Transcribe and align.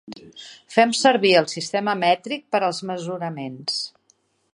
Fem 0.75 0.93
servir 0.99 1.33
el 1.41 1.49
sistema 1.51 1.95
mètric 2.05 2.47
per 2.55 2.61
als 2.69 2.81
mesuraments. 2.93 3.77